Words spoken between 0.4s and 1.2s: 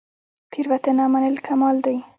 تیروتنه